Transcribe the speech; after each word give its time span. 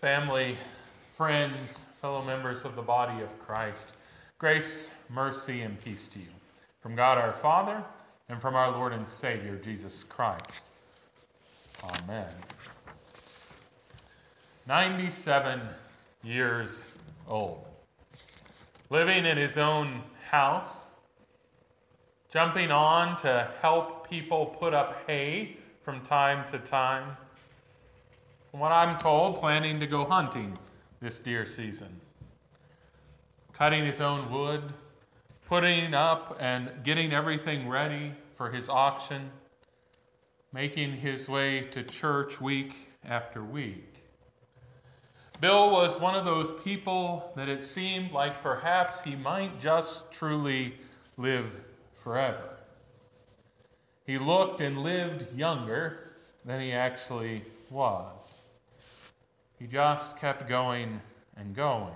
family, 0.00 0.56
friends, 1.14 1.86
fellow 2.00 2.22
members 2.22 2.64
of 2.64 2.76
the 2.76 2.82
body 2.82 3.20
of 3.20 3.36
Christ, 3.40 3.94
grace, 4.38 4.94
mercy, 5.10 5.60
and 5.60 5.82
peace 5.82 6.08
to 6.10 6.20
you 6.20 6.28
from 6.80 6.94
God 6.94 7.18
our 7.18 7.32
Father 7.32 7.84
and 8.28 8.40
from 8.40 8.54
our 8.54 8.70
Lord 8.70 8.92
and 8.92 9.08
Savior, 9.08 9.56
Jesus 9.56 10.04
Christ. 10.04 10.66
Amen. 11.82 12.28
97 14.68 15.62
years 16.22 16.92
old, 17.26 17.66
living 18.90 19.26
in 19.26 19.36
his 19.36 19.58
own 19.58 20.02
house, 20.30 20.92
jumping 22.30 22.70
on 22.70 23.16
to 23.16 23.50
help 23.60 24.08
people 24.08 24.46
put 24.46 24.72
up 24.74 25.08
hay 25.08 25.56
from 25.80 26.02
time 26.02 26.46
to 26.46 26.58
time 26.60 27.16
what 28.58 28.72
I'm 28.72 28.98
told, 28.98 29.38
planning 29.38 29.80
to 29.80 29.86
go 29.86 30.04
hunting 30.04 30.58
this 31.00 31.18
deer 31.18 31.46
season. 31.46 32.00
Cutting 33.52 33.84
his 33.84 34.00
own 34.00 34.30
wood, 34.30 34.72
putting 35.46 35.94
up 35.94 36.36
and 36.40 36.82
getting 36.82 37.12
everything 37.12 37.68
ready 37.68 38.12
for 38.30 38.50
his 38.50 38.68
auction, 38.68 39.30
making 40.52 40.94
his 40.94 41.28
way 41.28 41.62
to 41.62 41.82
church 41.82 42.40
week 42.40 42.74
after 43.04 43.42
week. 43.42 44.04
Bill 45.40 45.70
was 45.70 46.00
one 46.00 46.16
of 46.16 46.24
those 46.24 46.50
people 46.50 47.32
that 47.36 47.48
it 47.48 47.62
seemed 47.62 48.10
like 48.10 48.42
perhaps 48.42 49.04
he 49.04 49.14
might 49.14 49.60
just 49.60 50.12
truly 50.12 50.74
live 51.16 51.60
forever. 51.94 52.58
He 54.04 54.18
looked 54.18 54.60
and 54.60 54.82
lived 54.82 55.36
younger 55.36 55.98
than 56.44 56.60
he 56.60 56.72
actually 56.72 57.42
was. 57.70 58.37
He 59.58 59.66
just 59.66 60.18
kept 60.18 60.48
going 60.48 61.00
and 61.36 61.54
going. 61.54 61.94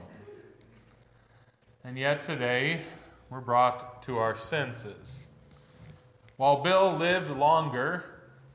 And 1.85 1.97
yet 1.97 2.23
today, 2.23 2.83
we're 3.31 3.41
brought 3.41 4.03
to 4.03 4.19
our 4.19 4.35
senses. 4.35 5.27
While 6.37 6.63
Bill 6.63 6.91
lived 6.91 7.31
longer 7.31 8.05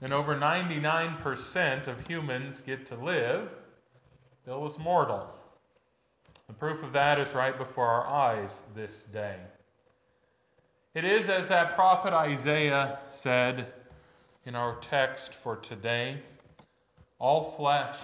than 0.02 0.12
over 0.12 0.36
99% 0.36 1.88
of 1.88 2.08
humans 2.08 2.62
get 2.62 2.86
to 2.88 2.96
live, 2.96 3.56
Bill 4.46 4.62
was 4.62 4.78
mortal. 4.78 5.34
The 6.48 6.54
proof 6.54 6.84
of 6.84 6.94
that 6.94 7.20
is 7.20 7.34
right 7.34 7.58
before 7.58 7.88
our 7.88 8.08
eyes 8.08 8.64
this 8.76 9.04
day. 9.04 9.38
It 10.94 11.06
is 11.06 11.30
as 11.30 11.48
that 11.50 11.76
prophet 11.76 12.14
Isaiah 12.14 13.00
said 13.10 13.74
in 14.46 14.56
our 14.56 14.76
text 14.76 15.34
for 15.34 15.56
today 15.56 16.20
all 17.20 17.44
flesh 17.44 17.98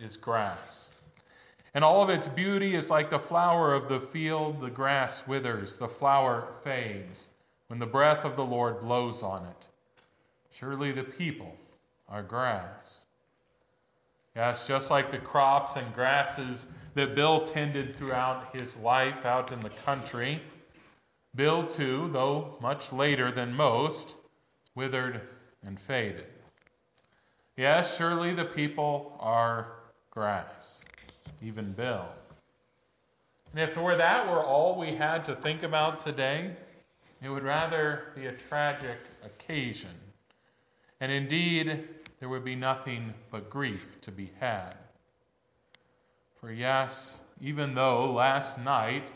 is 0.00 0.16
grass. 0.16 0.90
And 1.72 1.84
all 1.84 2.02
of 2.02 2.10
its 2.10 2.26
beauty 2.26 2.74
is 2.74 2.90
like 2.90 3.10
the 3.10 3.18
flower 3.18 3.74
of 3.74 3.88
the 3.88 4.00
field. 4.00 4.60
The 4.60 4.70
grass 4.70 5.26
withers, 5.26 5.76
the 5.76 5.88
flower 5.88 6.52
fades 6.64 7.28
when 7.68 7.78
the 7.78 7.86
breath 7.86 8.24
of 8.24 8.34
the 8.34 8.44
Lord 8.44 8.80
blows 8.80 9.22
on 9.22 9.46
it. 9.46 9.68
Surely 10.50 10.90
the 10.90 11.04
people 11.04 11.56
are 12.08 12.22
grass. 12.22 13.04
Yes, 14.34 14.66
just 14.66 14.90
like 14.90 15.10
the 15.10 15.18
crops 15.18 15.76
and 15.76 15.94
grasses 15.94 16.66
that 16.94 17.14
Bill 17.14 17.40
tended 17.40 17.94
throughout 17.94 18.54
his 18.54 18.76
life 18.76 19.24
out 19.24 19.52
in 19.52 19.60
the 19.60 19.70
country, 19.70 20.42
Bill, 21.34 21.64
too, 21.64 22.08
though 22.12 22.58
much 22.60 22.92
later 22.92 23.30
than 23.30 23.54
most, 23.54 24.16
withered 24.74 25.20
and 25.64 25.78
faded. 25.78 26.26
Yes, 27.56 27.96
surely 27.96 28.34
the 28.34 28.44
people 28.44 29.16
are 29.20 29.79
grass, 30.10 30.84
even 31.42 31.72
Bill. 31.72 32.08
And 33.52 33.60
if 33.60 33.76
were 33.76 33.96
that 33.96 34.28
were 34.28 34.44
all 34.44 34.78
we 34.78 34.96
had 34.96 35.24
to 35.24 35.34
think 35.34 35.62
about 35.62 35.98
today, 35.98 36.52
it 37.22 37.28
would 37.28 37.42
rather 37.42 38.12
be 38.14 38.26
a 38.26 38.32
tragic 38.32 38.98
occasion. 39.24 39.90
And 41.00 41.10
indeed, 41.10 41.88
there 42.18 42.28
would 42.28 42.44
be 42.44 42.56
nothing 42.56 43.14
but 43.30 43.50
grief 43.50 44.00
to 44.02 44.12
be 44.12 44.30
had. 44.40 44.74
For 46.34 46.52
yes, 46.52 47.22
even 47.40 47.74
though 47.74 48.12
last 48.12 48.58
night 48.58 49.10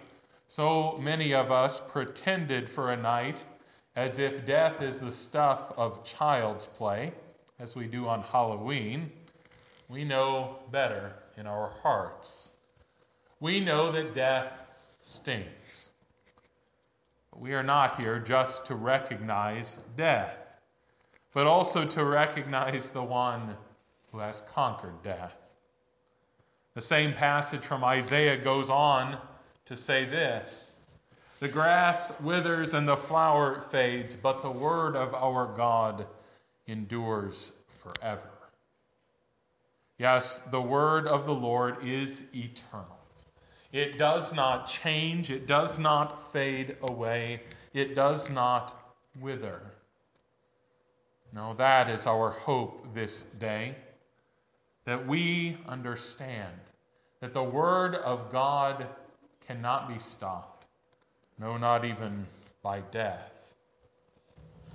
so 0.47 0.99
many 0.99 1.35
of 1.35 1.51
us 1.51 1.81
pretended 1.81 2.69
for 2.69 2.93
a 2.93 2.97
night 2.97 3.45
as 3.97 4.19
if 4.19 4.47
death 4.47 4.83
is 4.83 5.01
the 5.01 5.11
stuff 5.13 5.73
of 5.77 6.05
child's 6.05 6.67
play, 6.67 7.13
as 7.59 7.75
we 7.75 7.87
do 7.87 8.07
on 8.07 8.23
Halloween, 8.23 9.11
we 9.89 10.05
know 10.05 10.59
better 10.71 11.15
in 11.37 11.47
our 11.47 11.72
hearts. 11.83 12.53
We 13.41 13.61
know 13.61 13.93
that 13.93 14.15
death 14.15 14.62
stings. 15.00 15.91
But 17.31 17.41
we 17.41 17.53
are 17.53 17.62
not 17.62 18.00
here 18.00 18.19
just 18.19 18.67
to 18.67 18.75
recognize 18.75 19.81
death, 19.97 20.59
but 21.33 21.47
also 21.47 21.84
to 21.87 22.05
recognize 22.05 22.91
the 22.91 23.03
one 23.03 23.56
who 24.12 24.19
has 24.21 24.44
conquered 24.53 25.03
death. 25.03 25.56
The 26.75 26.83
same 26.83 27.12
passage 27.12 27.62
from 27.62 27.84
Isaiah 27.84 28.37
goes 28.37 28.71
on 28.71 29.19
to 29.65 29.77
say 29.77 30.05
this 30.05 30.77
The 31.41 31.49
grass 31.49 32.21
withers 32.21 32.73
and 32.73 32.89
the 32.89 32.97
flower 32.97 33.61
fades, 33.61 34.15
but 34.15 34.43
the 34.43 34.50
word 34.50 34.97
of 34.97 35.15
our 35.15 35.47
God 35.47 36.06
endures 36.67 37.53
forever. 37.69 38.31
Yes, 39.99 40.38
the 40.38 40.60
word 40.60 41.06
of 41.06 41.25
the 41.25 41.34
Lord 41.34 41.77
is 41.84 42.27
eternal. 42.34 42.99
It 43.72 43.99
does 43.99 44.32
not 44.32 44.66
change, 44.66 45.31
it 45.31 45.47
does 45.47 45.78
not 45.78 46.32
fade 46.32 46.77
away, 46.82 47.43
it 47.72 47.94
does 47.94 48.31
not 48.31 48.94
wither. 49.21 49.62
No, 51.32 51.55
that 51.55 51.88
is 51.88 52.06
our 52.06 52.31
hope 52.31 52.94
this 52.94 53.22
day, 53.22 53.77
that 54.84 55.06
we 55.06 55.56
understand 55.69 56.53
that 57.21 57.34
the 57.34 57.43
word 57.43 57.94
of 57.97 58.31
God 58.31 58.87
cannot 59.47 59.88
be 59.88 59.99
stopped, 59.99 60.66
no, 61.38 61.56
not 61.56 61.84
even 61.84 62.26
by 62.62 62.81
death. 62.81 63.55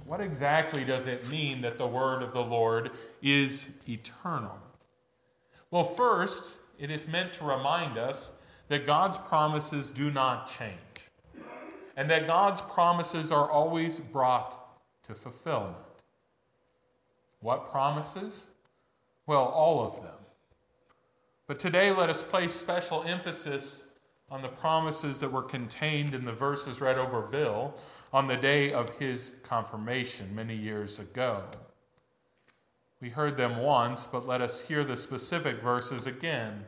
What 0.05 0.21
exactly 0.21 0.83
does 0.83 1.07
it 1.07 1.29
mean 1.29 1.61
that 1.61 1.77
the 1.77 1.87
word 1.87 2.23
of 2.23 2.33
the 2.33 2.43
Lord 2.43 2.91
is 3.21 3.71
eternal? 3.87 4.59
Well, 5.71 5.83
first, 5.83 6.57
it 6.79 6.89
is 6.89 7.07
meant 7.07 7.33
to 7.33 7.45
remind 7.45 7.97
us 7.97 8.33
that 8.69 8.85
God's 8.85 9.17
promises 9.17 9.91
do 9.91 10.11
not 10.11 10.49
change, 10.49 10.77
and 11.95 12.09
that 12.09 12.27
God's 12.27 12.61
promises 12.61 13.31
are 13.31 13.49
always 13.49 13.99
brought 13.99 14.59
to 15.03 15.13
fulfillment. 15.13 15.77
What 17.39 17.69
promises? 17.69 18.47
Well, 19.25 19.45
all 19.45 19.85
of 19.85 20.01
them. 20.01 20.13
But 21.47 21.59
today, 21.59 21.91
let 21.91 22.09
us 22.09 22.21
place 22.21 22.53
special 22.53 23.03
emphasis 23.03 23.87
on 24.29 24.41
the 24.41 24.49
promises 24.49 25.19
that 25.19 25.31
were 25.31 25.41
contained 25.41 26.13
in 26.13 26.25
the 26.25 26.33
verses 26.33 26.81
read 26.81 26.97
over 26.97 27.21
Bill 27.21 27.73
on 28.13 28.27
the 28.27 28.37
day 28.37 28.71
of 28.71 28.97
his 28.99 29.35
confirmation 29.43 30.35
many 30.35 30.55
years 30.55 30.99
ago. 30.99 31.45
We 33.01 33.09
heard 33.09 33.37
them 33.37 33.57
once, 33.57 34.07
but 34.07 34.27
let 34.27 34.41
us 34.41 34.67
hear 34.67 34.83
the 34.83 34.97
specific 34.97 35.61
verses 35.61 36.05
again. 36.05 36.65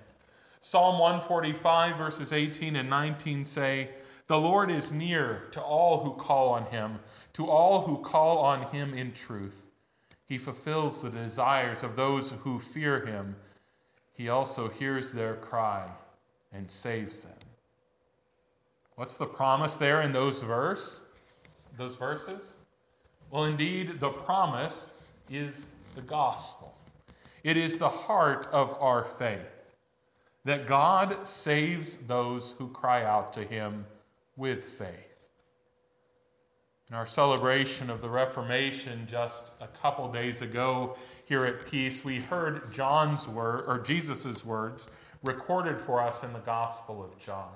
Psalm 0.61 0.99
145, 0.99 1.97
verses 1.97 2.31
18 2.31 2.75
and 2.75 2.89
19 2.89 3.43
say, 3.43 3.89
The 4.27 4.39
Lord 4.39 4.71
is 4.71 4.91
near 4.91 5.47
to 5.51 5.61
all 5.61 6.03
who 6.03 6.13
call 6.13 6.49
on 6.49 6.65
him, 6.65 6.99
to 7.33 7.47
all 7.47 7.81
who 7.81 7.97
call 7.97 8.37
on 8.37 8.71
him 8.71 8.93
in 8.93 9.11
truth. 9.11 9.65
He 10.25 10.37
fulfills 10.37 11.01
the 11.01 11.09
desires 11.09 11.83
of 11.83 11.97
those 11.97 12.31
who 12.31 12.59
fear 12.59 13.05
him. 13.05 13.35
He 14.13 14.29
also 14.29 14.69
hears 14.69 15.11
their 15.11 15.35
cry 15.35 15.89
and 16.53 16.71
saves 16.71 17.23
them. 17.23 17.37
What's 18.95 19.17
the 19.17 19.25
promise 19.25 19.73
there 19.73 20.01
in 20.01 20.13
those 20.13 20.41
verse? 20.43 21.03
Those 21.75 21.95
verses? 21.97 22.57
Well, 23.29 23.43
indeed, 23.43 23.99
the 23.99 24.09
promise 24.09 24.91
is 25.29 25.71
the 25.95 26.01
gospel. 26.01 26.77
It 27.43 27.57
is 27.57 27.77
the 27.77 27.89
heart 27.89 28.47
of 28.51 28.75
our 28.81 29.03
faith 29.03 29.75
that 30.43 30.65
God 30.65 31.27
saves 31.27 31.95
those 31.97 32.53
who 32.57 32.67
cry 32.67 33.03
out 33.03 33.33
to 33.33 33.43
him 33.43 33.85
with 34.35 34.63
faith. 34.63 35.29
In 36.89 36.95
our 36.95 37.05
celebration 37.05 37.89
of 37.89 38.01
the 38.01 38.09
Reformation 38.09 39.07
just 39.07 39.53
a 39.61 39.67
couple 39.67 40.11
days 40.11 40.41
ago 40.41 40.97
here 41.25 41.45
at 41.45 41.65
Peace, 41.65 42.03
we 42.03 42.19
heard 42.19 42.73
John's 42.73 43.27
word 43.27 43.63
or 43.67 43.79
Jesus' 43.79 44.43
words 44.43 44.89
recorded 45.23 45.79
for 45.79 46.01
us 46.01 46.23
in 46.23 46.33
the 46.33 46.39
Gospel 46.39 47.03
of 47.03 47.17
John. 47.17 47.53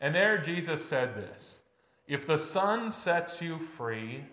And 0.00 0.14
there 0.14 0.38
Jesus 0.38 0.84
said 0.84 1.14
this 1.14 1.60
If 2.08 2.26
the 2.26 2.38
Son 2.38 2.90
sets 2.90 3.40
you 3.40 3.58
free, 3.58 4.24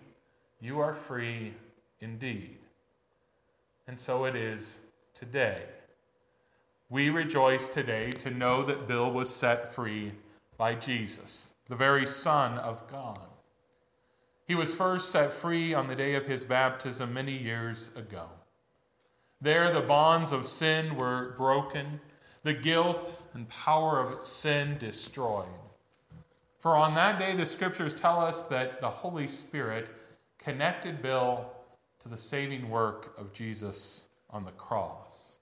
you 0.60 0.80
are 0.80 0.94
free 0.94 1.54
indeed. 2.00 2.59
And 3.90 3.98
so 3.98 4.24
it 4.24 4.36
is 4.36 4.78
today. 5.14 5.64
we 6.88 7.10
rejoice 7.10 7.68
today 7.68 8.12
to 8.12 8.30
know 8.30 8.62
that 8.62 8.86
Bill 8.86 9.10
was 9.10 9.34
set 9.34 9.68
free 9.68 10.12
by 10.56 10.76
Jesus, 10.76 11.54
the 11.68 11.74
very 11.74 12.06
Son 12.06 12.56
of 12.56 12.86
God. 12.86 13.26
He 14.46 14.54
was 14.54 14.76
first 14.76 15.10
set 15.10 15.32
free 15.32 15.74
on 15.74 15.88
the 15.88 15.96
day 15.96 16.14
of 16.14 16.26
his 16.26 16.44
baptism 16.44 17.12
many 17.12 17.36
years 17.36 17.90
ago. 17.96 18.26
There, 19.40 19.72
the 19.72 19.80
bonds 19.80 20.30
of 20.30 20.46
sin 20.46 20.94
were 20.94 21.34
broken, 21.36 21.98
the 22.44 22.54
guilt 22.54 23.20
and 23.34 23.48
power 23.48 23.98
of 23.98 24.24
sin 24.24 24.78
destroyed. 24.78 25.58
For 26.60 26.76
on 26.76 26.94
that 26.94 27.18
day, 27.18 27.34
the 27.34 27.44
scriptures 27.44 27.96
tell 27.96 28.20
us 28.20 28.44
that 28.44 28.80
the 28.80 28.90
Holy 28.90 29.26
Spirit 29.26 29.90
connected 30.38 31.02
Bill 31.02 31.50
to 32.02 32.08
the 32.08 32.16
saving 32.16 32.70
work 32.70 33.18
of 33.18 33.32
Jesus 33.32 34.08
on 34.30 34.44
the 34.44 34.50
cross. 34.52 35.38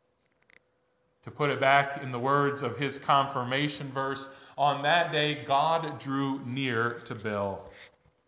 To 1.23 1.31
put 1.31 1.51
it 1.51 1.61
back 1.61 2.03
in 2.03 2.13
the 2.13 2.19
words 2.19 2.63
of 2.63 2.79
his 2.79 2.99
confirmation 2.99 3.91
verse, 3.91 4.31
on 4.57 4.83
that 4.83 5.13
day 5.13 5.45
God 5.45 5.99
drew 5.99 6.41
near 6.45 7.01
to 7.05 7.15
Bill 7.15 7.71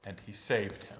and 0.04 0.16
he 0.26 0.32
saved 0.32 0.84
him. 0.84 0.98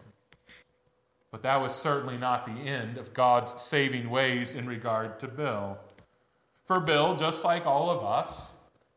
But 1.30 1.42
that 1.42 1.60
was 1.60 1.74
certainly 1.74 2.16
not 2.16 2.44
the 2.44 2.68
end 2.68 2.98
of 2.98 3.14
God's 3.14 3.60
saving 3.60 4.10
ways 4.10 4.54
in 4.54 4.66
regard 4.66 5.18
to 5.20 5.28
Bill. 5.28 5.78
For 6.64 6.80
Bill, 6.80 7.14
just 7.14 7.44
like 7.44 7.66
all 7.66 7.90
of 7.90 8.02
us, 8.02 8.54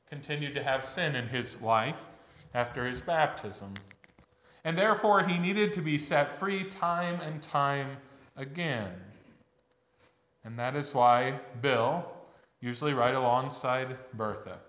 continued 0.10 0.56
to 0.56 0.64
have 0.64 0.86
sin 0.86 1.16
in 1.16 1.28
his 1.28 1.62
life 1.62 2.20
after 2.54 2.86
his 2.86 3.02
baptism. 3.02 3.76
And 4.64 4.78
therefore, 4.78 5.24
he 5.24 5.40
needed 5.40 5.74
to 5.74 5.82
be 5.82 5.98
set 5.98 6.36
free 6.36 6.64
time 6.64 7.20
and 7.22 7.42
time 7.42 7.98
again. 8.36 9.02
And 10.44 10.60
that 10.60 10.76
is 10.76 10.94
why 10.94 11.40
Bill, 11.62 12.06
usually 12.60 12.94
right 12.94 13.16
alongside 13.16 13.98
Bertha. 14.14 14.60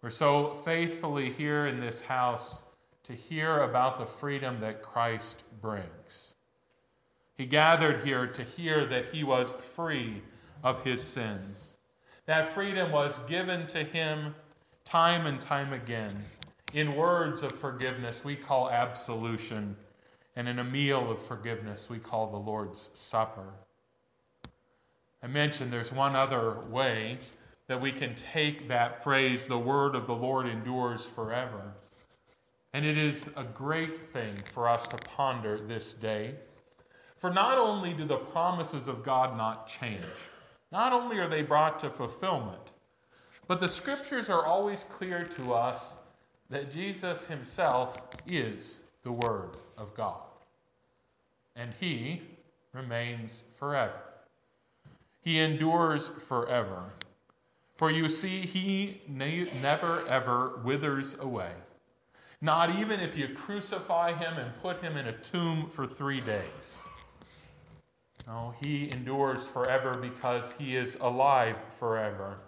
We're 0.00 0.10
so 0.10 0.54
faithfully 0.54 1.30
here 1.30 1.66
in 1.66 1.80
this 1.80 2.02
house 2.02 2.62
to 3.04 3.12
hear 3.12 3.58
about 3.60 3.98
the 3.98 4.06
freedom 4.06 4.60
that 4.60 4.82
Christ 4.82 5.44
brings. 5.60 6.36
He 7.36 7.46
gathered 7.46 8.04
here 8.04 8.26
to 8.26 8.42
hear 8.42 8.84
that 8.86 9.06
he 9.06 9.24
was 9.24 9.52
free 9.52 10.22
of 10.62 10.84
his 10.84 11.02
sins. 11.02 11.74
That 12.26 12.46
freedom 12.46 12.92
was 12.92 13.18
given 13.24 13.66
to 13.68 13.82
him 13.82 14.34
time 14.84 15.26
and 15.26 15.40
time 15.40 15.72
again 15.72 16.24
in 16.72 16.94
words 16.94 17.42
of 17.42 17.52
forgiveness 17.52 18.24
we 18.24 18.36
call 18.36 18.70
absolution, 18.70 19.76
and 20.34 20.48
in 20.48 20.58
a 20.58 20.64
meal 20.64 21.10
of 21.10 21.20
forgiveness 21.20 21.90
we 21.90 21.98
call 21.98 22.26
the 22.26 22.36
Lord's 22.36 22.90
Supper. 22.94 23.54
I 25.22 25.26
mentioned 25.26 25.72
there's 25.72 25.92
one 25.92 26.16
other 26.16 26.58
way 26.60 27.18
that 27.68 27.80
we 27.80 27.92
can 27.92 28.14
take 28.14 28.68
that 28.68 29.02
phrase, 29.02 29.46
the 29.46 29.58
word 29.58 29.94
of 29.94 30.06
the 30.06 30.14
Lord 30.14 30.46
endures 30.46 31.06
forever. 31.06 31.74
And 32.72 32.84
it 32.84 32.98
is 32.98 33.30
a 33.36 33.44
great 33.44 33.96
thing 33.96 34.34
for 34.34 34.68
us 34.68 34.88
to 34.88 34.96
ponder 34.96 35.58
this 35.58 35.94
day. 35.94 36.36
For 37.16 37.30
not 37.30 37.58
only 37.58 37.92
do 37.92 38.04
the 38.04 38.16
promises 38.16 38.88
of 38.88 39.04
God 39.04 39.36
not 39.36 39.68
change, 39.68 40.00
not 40.72 40.92
only 40.92 41.18
are 41.18 41.28
they 41.28 41.42
brought 41.42 41.78
to 41.80 41.90
fulfillment, 41.90 42.72
but 43.46 43.60
the 43.60 43.68
scriptures 43.68 44.28
are 44.28 44.44
always 44.44 44.84
clear 44.84 45.24
to 45.24 45.52
us 45.52 45.96
that 46.50 46.72
Jesus 46.72 47.28
himself 47.28 48.02
is 48.26 48.82
the 49.02 49.12
Word 49.12 49.56
of 49.76 49.94
God. 49.94 50.20
And 51.54 51.74
he 51.80 52.22
remains 52.72 53.44
forever. 53.58 54.00
He 55.20 55.38
endures 55.38 56.08
forever. 56.08 56.92
For 57.76 57.90
you 57.90 58.08
see, 58.08 58.40
he 58.40 59.02
ne- 59.08 59.50
never 59.60 60.06
ever 60.06 60.60
withers 60.64 61.18
away. 61.18 61.52
Not 62.40 62.70
even 62.70 63.00
if 63.00 63.16
you 63.16 63.28
crucify 63.28 64.14
him 64.14 64.36
and 64.36 64.58
put 64.60 64.80
him 64.80 64.96
in 64.96 65.06
a 65.06 65.12
tomb 65.12 65.68
for 65.68 65.86
three 65.86 66.20
days. 66.20 66.82
No, 68.26 68.54
he 68.60 68.90
endures 68.90 69.48
forever 69.48 69.94
because 69.94 70.52
he 70.52 70.76
is 70.76 70.96
alive 71.00 71.62
forever. 71.72 72.38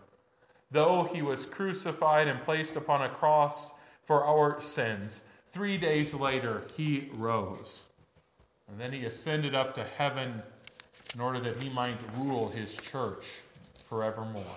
Though 0.70 1.04
he 1.04 1.22
was 1.22 1.46
crucified 1.46 2.26
and 2.26 2.40
placed 2.40 2.74
upon 2.74 3.02
a 3.02 3.08
cross 3.08 3.74
for 4.02 4.24
our 4.24 4.60
sins, 4.60 5.24
three 5.54 5.78
days 5.78 6.12
later 6.12 6.64
he 6.76 7.08
rose. 7.14 7.84
And 8.68 8.80
then 8.80 8.92
he 8.92 9.04
ascended 9.04 9.54
up 9.54 9.72
to 9.74 9.84
heaven 9.84 10.42
in 11.14 11.20
order 11.20 11.38
that 11.38 11.58
he 11.58 11.70
might 11.70 11.96
rule 12.16 12.48
his 12.48 12.76
church 12.76 13.24
forevermore. 13.84 14.56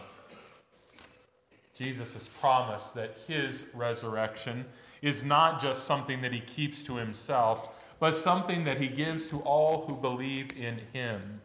Jesus 1.78 2.16
has 2.16 2.28
promised 2.28 2.96
that 2.96 3.16
his 3.28 3.68
resurrection 3.76 4.66
is 5.04 5.24
not 5.24 5.62
just 5.62 5.84
something 5.84 6.24
that 6.24 6.34
he 6.34 6.40
keeps 6.40 6.82
to 6.82 6.96
himself, 6.96 7.96
but 8.00 8.16
something 8.16 8.64
that 8.64 8.82
he 8.82 8.88
gives 8.88 9.28
to 9.28 9.38
all 9.42 9.86
who 9.86 9.96
believe 9.96 10.52
in 10.58 10.80
him. 10.94 11.42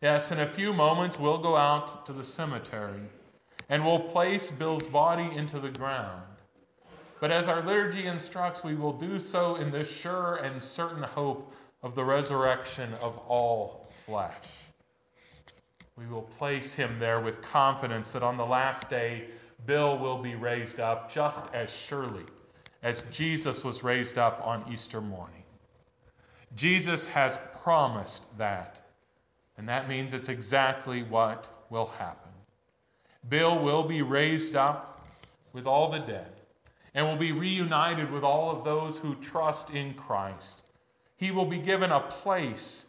Yes, 0.00 0.32
in 0.32 0.40
a 0.40 0.46
few 0.46 0.72
moments, 0.72 1.18
we'll 1.18 1.36
go 1.36 1.56
out 1.56 2.06
to 2.06 2.14
the 2.14 2.24
cemetery 2.24 3.02
and 3.68 3.84
we'll 3.84 4.00
place 4.00 4.50
Bill's 4.50 4.86
body 4.86 5.28
into 5.36 5.58
the 5.58 5.68
ground. 5.68 6.22
But 7.20 7.30
as 7.30 7.48
our 7.48 7.62
liturgy 7.62 8.06
instructs, 8.06 8.62
we 8.62 8.74
will 8.74 8.92
do 8.92 9.18
so 9.18 9.56
in 9.56 9.70
the 9.70 9.84
sure 9.84 10.36
and 10.36 10.62
certain 10.62 11.02
hope 11.02 11.54
of 11.82 11.94
the 11.94 12.04
resurrection 12.04 12.92
of 13.00 13.16
all 13.26 13.86
flesh. 13.88 14.66
We 15.96 16.06
will 16.06 16.22
place 16.22 16.74
him 16.74 16.98
there 16.98 17.20
with 17.20 17.40
confidence 17.40 18.12
that 18.12 18.22
on 18.22 18.36
the 18.36 18.44
last 18.44 18.90
day, 18.90 19.28
Bill 19.64 19.98
will 19.98 20.18
be 20.18 20.34
raised 20.34 20.78
up 20.78 21.10
just 21.10 21.52
as 21.54 21.74
surely 21.74 22.24
as 22.82 23.02
Jesus 23.10 23.64
was 23.64 23.82
raised 23.82 24.18
up 24.18 24.46
on 24.46 24.64
Easter 24.70 25.00
morning. 25.00 25.44
Jesus 26.54 27.08
has 27.08 27.38
promised 27.62 28.36
that, 28.36 28.80
and 29.56 29.66
that 29.68 29.88
means 29.88 30.12
it's 30.12 30.28
exactly 30.28 31.02
what 31.02 31.66
will 31.70 31.92
happen. 31.98 32.30
Bill 33.26 33.58
will 33.58 33.82
be 33.82 34.02
raised 34.02 34.54
up 34.54 35.06
with 35.52 35.66
all 35.66 35.88
the 35.88 35.98
dead 35.98 36.35
and 36.96 37.06
will 37.06 37.16
be 37.16 37.30
reunited 37.30 38.10
with 38.10 38.24
all 38.24 38.50
of 38.50 38.64
those 38.64 39.00
who 39.00 39.14
trust 39.14 39.70
in 39.70 39.92
Christ. 39.92 40.64
He 41.14 41.30
will 41.30 41.44
be 41.44 41.58
given 41.58 41.92
a 41.92 42.00
place 42.00 42.86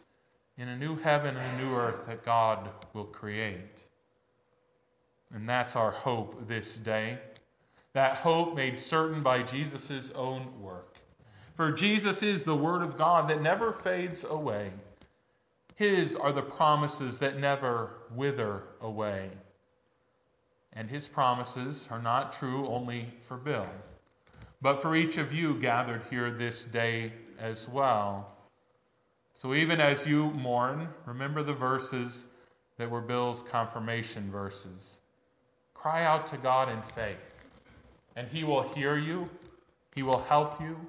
in 0.56 0.66
a 0.66 0.76
new 0.76 0.96
heaven 0.96 1.36
and 1.36 1.60
a 1.60 1.62
new 1.62 1.76
earth 1.76 2.06
that 2.06 2.24
God 2.24 2.70
will 2.94 3.04
create. 3.04 3.82
And 5.32 5.46
that's 5.46 5.76
our 5.76 5.90
hope 5.90 6.48
this 6.48 6.78
day 6.78 7.18
that 7.92 8.16
hope 8.16 8.54
made 8.54 8.80
certain 8.80 9.22
by 9.22 9.42
Jesus' 9.42 10.10
own 10.12 10.62
work. 10.62 10.98
For 11.54 11.72
Jesus 11.72 12.22
is 12.22 12.44
the 12.44 12.56
Word 12.56 12.82
of 12.82 12.96
God 12.96 13.28
that 13.28 13.42
never 13.42 13.72
fades 13.72 14.24
away. 14.24 14.70
His 15.74 16.16
are 16.16 16.32
the 16.32 16.42
promises 16.42 17.18
that 17.18 17.38
never 17.38 17.98
wither 18.14 18.64
away. 18.80 19.30
And 20.72 20.90
His 20.90 21.08
promises 21.08 21.88
are 21.90 22.00
not 22.00 22.32
true 22.32 22.68
only 22.68 23.14
for 23.20 23.36
Bill, 23.36 23.66
but 24.60 24.82
for 24.82 24.94
each 24.94 25.18
of 25.18 25.32
you 25.32 25.54
gathered 25.54 26.02
here 26.10 26.30
this 26.30 26.64
day 26.64 27.12
as 27.38 27.68
well. 27.68 28.36
So 29.32 29.54
even 29.54 29.80
as 29.80 30.06
you 30.06 30.30
mourn, 30.30 30.88
remember 31.06 31.42
the 31.42 31.54
verses 31.54 32.26
that 32.76 32.90
were 32.90 33.00
Bill's 33.00 33.42
confirmation 33.42 34.30
verses. 34.30 35.00
Cry 35.74 36.04
out 36.04 36.26
to 36.28 36.36
God 36.36 36.68
in 36.68 36.82
faith 36.82 37.38
and 38.18 38.26
He 38.26 38.42
will 38.42 38.62
hear 38.62 38.96
you, 38.96 39.30
He 39.94 40.02
will 40.02 40.24
help 40.24 40.60
you, 40.60 40.88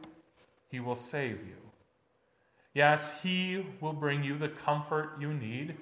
He 0.68 0.80
will 0.80 0.96
save 0.96 1.46
you. 1.48 1.58
Yes, 2.74 3.22
He 3.22 3.68
will 3.80 3.94
bring 3.94 4.24
you 4.24 4.36
the 4.36 4.50
comfort 4.50 5.12
you 5.20 5.32
need, 5.32 5.76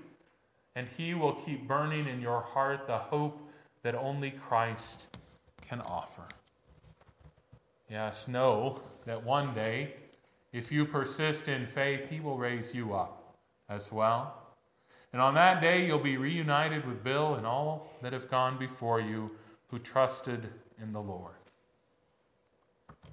and 0.75 0.89
He 0.89 1.13
will 1.13 1.31
keep 1.31 1.65
burning 1.65 2.05
in 2.05 2.19
your 2.19 2.41
heart 2.41 2.85
the 2.85 2.97
hope 2.97 3.49
that 3.81 3.95
only 3.95 4.29
Christ 4.29 5.07
can 5.65 5.79
offer. 5.79 6.23
Yes, 7.89 8.27
know 8.27 8.81
that 9.05 9.23
one 9.23 9.53
day, 9.53 9.93
if 10.51 10.71
you 10.71 10.85
persist 10.85 11.47
in 11.47 11.65
faith, 11.65 12.09
He 12.09 12.19
will 12.19 12.37
raise 12.37 12.75
you 12.75 12.93
up 12.93 13.37
as 13.69 13.91
well. 13.91 14.33
And 15.13 15.21
on 15.21 15.35
that 15.35 15.61
day, 15.61 15.85
you'll 15.85 15.99
be 15.99 16.17
reunited 16.17 16.85
with 16.85 17.03
Bill 17.03 17.35
and 17.35 17.45
all 17.45 17.93
that 18.01 18.13
have 18.13 18.29
gone 18.29 18.57
before 18.57 18.99
you 18.99 19.31
who 19.69 19.79
trusted 19.79 20.49
in 20.81 20.91
the 20.91 21.01
Lord. 21.01 21.33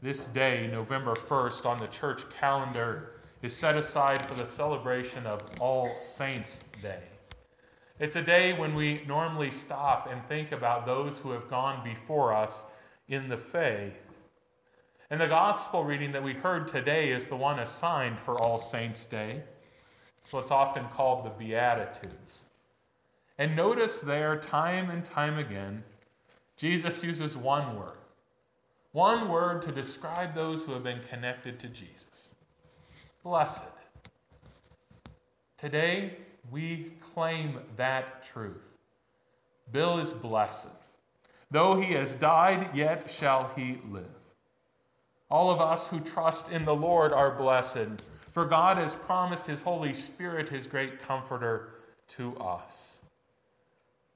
This 0.03 0.27
day, 0.27 0.69
November 0.71 1.15
1st, 1.15 1.65
on 1.67 1.79
the 1.79 1.87
church 1.87 2.29
calendar, 2.39 3.13
is 3.43 3.57
set 3.57 3.77
aside 3.77 4.27
for 4.27 4.35
the 4.35 4.47
celebration 4.47 5.27
of 5.27 5.43
All 5.61 6.01
Saints' 6.01 6.65
Day. 6.83 7.03
It's 8.01 8.17
a 8.17 8.23
day 8.23 8.53
when 8.53 8.75
we 8.75 9.03
normally 9.07 9.51
stop 9.51 10.09
and 10.11 10.25
think 10.25 10.51
about 10.51 10.85
those 10.85 11.21
who 11.21 11.31
have 11.31 11.49
gone 11.49 11.85
before 11.85 12.35
us 12.35 12.65
in 13.07 13.29
the 13.29 13.37
faith. 13.37 14.14
And 15.11 15.21
the 15.21 15.29
gospel 15.29 15.85
reading 15.85 16.13
that 16.13 16.23
we 16.23 16.33
heard 16.33 16.67
today 16.67 17.11
is 17.11 17.29
the 17.29 17.37
one 17.37 17.59
assigned 17.59 18.19
for 18.19 18.41
All 18.41 18.59
Saints' 18.59 19.07
Day. 19.07 19.43
So 20.25 20.39
it's 20.39 20.51
often 20.51 20.87
called 20.87 21.25
the 21.25 21.31
Beatitudes. 21.31 22.47
And 23.39 23.55
notice 23.55 24.01
there, 24.01 24.37
time 24.37 24.91
and 24.91 25.05
time 25.05 25.39
again, 25.39 25.85
Jesus 26.57 27.05
uses 27.05 27.37
one 27.37 27.77
word. 27.77 27.99
One 28.93 29.29
word 29.29 29.61
to 29.63 29.73
describe 29.73 30.35
those 30.35 30.65
who 30.65 30.73
have 30.73 30.85
been 30.85 31.01
connected 31.01 31.59
to 31.61 31.69
Jesus 31.69 32.35
blessed. 33.25 33.65
Today, 35.57 36.19
we 36.51 36.93
claim 37.01 37.61
that 37.77 38.23
truth. 38.23 38.77
Bill 39.73 39.99
is 39.99 40.13
blessed. 40.13 40.69
Though 41.51 41.81
he 41.81 41.95
has 41.95 42.15
died, 42.15 42.69
yet 42.75 43.11
shall 43.11 43.51
he 43.57 43.79
live. 43.91 44.24
All 45.35 45.51
of 45.51 45.61
us 45.61 45.91
who 45.91 45.99
trust 45.99 46.49
in 46.49 46.65
the 46.65 46.77
Lord 46.77 47.13
are 47.13 47.33
blessed, 47.33 48.05
for 48.31 48.45
God 48.45 48.77
has 48.77 48.95
promised 48.95 49.49
his 49.49 49.65
Holy 49.65 49.93
Spirit, 49.93 50.51
his 50.51 50.69
great 50.69 51.03
comforter, 51.03 51.71
to 52.11 52.37
us. 52.37 53.01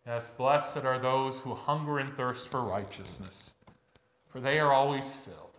Yes, 0.07 0.31
blessed 0.31 0.85
are 0.85 0.97
those 0.97 1.41
who 1.41 1.57
hunger 1.57 1.99
and 1.99 2.15
thirst 2.15 2.49
for 2.49 2.61
righteousness, 2.61 3.55
for 4.29 4.39
they 4.39 4.61
are 4.61 4.73
always 4.73 5.13
filled. 5.13 5.59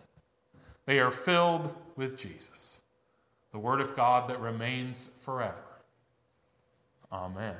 They 0.86 0.98
are 0.98 1.10
filled 1.10 1.74
with 1.94 2.16
Jesus, 2.16 2.80
the 3.52 3.58
Word 3.58 3.82
of 3.82 3.94
God 3.94 4.30
that 4.30 4.40
remains 4.40 5.10
forever. 5.20 5.82
Amen. 7.12 7.56